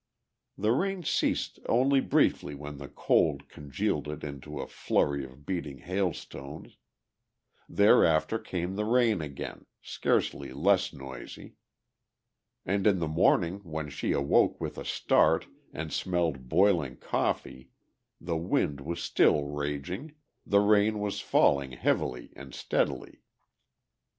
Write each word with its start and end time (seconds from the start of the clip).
The 0.57 0.71
rain 0.71 1.03
ceased 1.03 1.59
only 1.69 1.99
briefly 1.99 2.55
when 2.55 2.79
the 2.79 2.87
cold 2.87 3.47
congealed 3.49 4.07
it 4.07 4.23
into 4.23 4.59
a 4.59 4.65
flurry 4.65 5.23
of 5.23 5.45
beating 5.45 5.77
hail 5.77 6.11
stones; 6.11 6.77
thereafter 7.69 8.39
came 8.39 8.73
the 8.77 8.83
rain 8.85 9.21
again, 9.21 9.67
scarcely 9.79 10.53
less 10.53 10.91
noisy. 10.91 11.53
And 12.65 12.87
in 12.87 12.97
the 12.97 13.07
morning 13.07 13.59
when 13.59 13.91
she 13.91 14.11
awoke 14.11 14.59
with 14.59 14.79
a 14.79 14.85
start 14.85 15.45
and 15.71 15.93
smelled 15.93 16.49
boiling 16.49 16.97
coffee 16.97 17.69
the 18.19 18.37
wind 18.37 18.81
was 18.81 19.03
still 19.03 19.43
raging, 19.43 20.15
the 20.47 20.61
rain 20.61 20.97
was 20.97 21.21
falling 21.21 21.73
heavily 21.73 22.33
and 22.35 22.55
steadily. 22.55 23.21